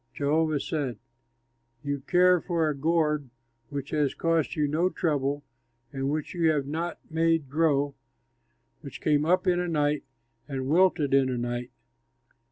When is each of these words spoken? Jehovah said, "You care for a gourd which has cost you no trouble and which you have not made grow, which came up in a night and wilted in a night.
Jehovah 0.15 0.59
said, 0.59 0.97
"You 1.83 1.99
care 1.99 2.41
for 2.41 2.67
a 2.67 2.75
gourd 2.75 3.29
which 3.69 3.91
has 3.91 4.15
cost 4.15 4.55
you 4.55 4.67
no 4.67 4.89
trouble 4.89 5.43
and 5.93 6.09
which 6.09 6.33
you 6.33 6.49
have 6.49 6.65
not 6.65 6.97
made 7.11 7.51
grow, 7.51 7.93
which 8.81 8.99
came 8.99 9.25
up 9.25 9.45
in 9.45 9.59
a 9.59 9.67
night 9.67 10.03
and 10.47 10.65
wilted 10.65 11.13
in 11.13 11.29
a 11.29 11.37
night. 11.37 11.69